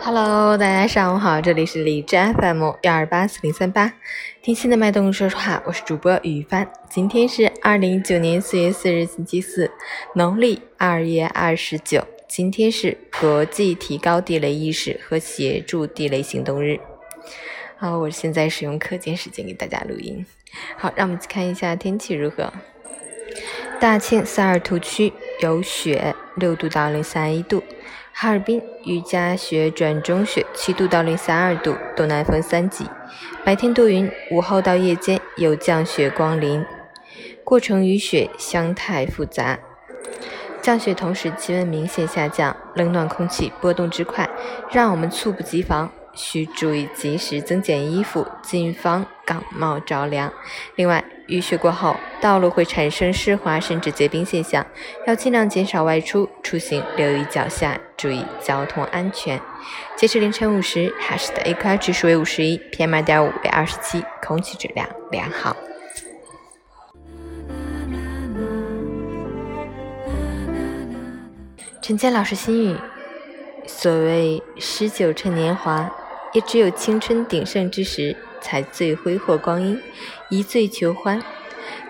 [0.00, 3.94] Hello，大家上午好，这里是荔枝 FM 幺二八四零三八，
[4.42, 6.70] 听心的脉动说说话，我是主播雨帆。
[6.90, 9.70] 今天是二零一九年四月四日星期四，
[10.14, 12.04] 农历二月二十九。
[12.28, 16.78] 今天是国际提高地雷意识和协助地雷行动日。
[17.76, 20.26] 好，我现在使用课间时间给大家录音。
[20.76, 22.52] 好，让我们看一下天气如何。
[23.80, 27.62] 大庆萨尔图区有雪，六度到零三一度。
[28.12, 32.86] 哈尔滨雨夹雪转中雪，七度到零下二度，东南风三级。
[33.44, 36.64] 白天多云，午后到夜间有降雪光临，
[37.42, 39.58] 过程雨雪相态复杂。
[40.62, 44.28] 降雪同时气温明显下降，冷暖空气波动之快，
[44.70, 45.90] 让我们猝不及防。
[46.14, 50.32] 需注意及时增减衣服，谨防感冒着凉。
[50.76, 54.64] 另外，雨雪过后，道路会产生湿滑甚至结冰现象，
[55.06, 59.40] 要尽量减少外出出行，留意脚下，注意交通安全。
[59.96, 65.56] 截至凌晨五时，哈市的 AQI 指数为五十一，PM 二点五为二十七，空气质量良好。
[71.82, 72.76] 陈坚老师心语：
[73.66, 75.90] 所谓诗酒趁年华。
[76.34, 79.80] 也只有青春鼎盛之时，才最挥霍光阴，
[80.28, 81.22] 一醉求欢。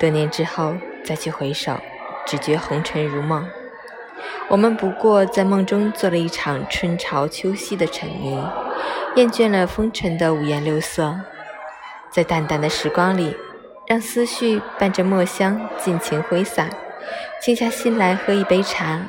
[0.00, 1.78] 多年之后再去回首，
[2.26, 3.48] 只觉红尘如梦。
[4.48, 8.36] 我们不过在梦中做了一场春潮秋夕的沉迷，
[9.14, 11.20] 厌倦了风尘的五颜六色。
[12.10, 13.36] 在淡淡的时光里，
[13.86, 16.68] 让思绪伴着墨香尽情挥洒。
[17.40, 19.06] 静下心来，喝一杯茶，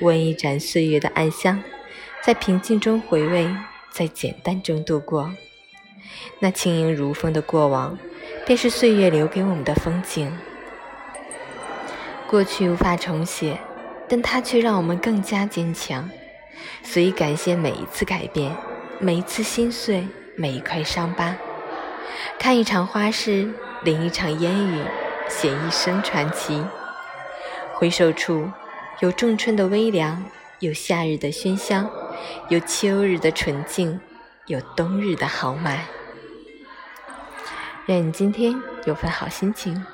[0.00, 1.62] 闻一盏岁月的暗香，
[2.22, 3.48] 在平静中回味。
[3.94, 5.32] 在简单中度过，
[6.40, 7.96] 那轻盈如风的过往，
[8.44, 10.36] 便是岁月留给我们的风景。
[12.26, 13.56] 过去无法重写，
[14.08, 16.10] 但它却让我们更加坚强。
[16.82, 18.56] 所以感谢每一次改变，
[18.98, 21.36] 每一次心碎，每一块伤疤。
[22.36, 23.48] 看一场花事，
[23.84, 24.80] 淋一场烟雨，
[25.28, 26.64] 写一生传奇。
[27.74, 28.50] 回首处，
[28.98, 30.24] 有仲春的微凉，
[30.58, 31.88] 有夏日的喧嚣。
[32.48, 34.00] 有秋日的纯净，
[34.46, 35.86] 有冬日的豪迈。
[37.86, 38.54] 愿你今天
[38.86, 39.84] 有份好心情。